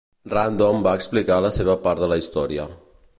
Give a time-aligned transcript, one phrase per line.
[0.33, 2.67] Random va explicar la seva part de la història.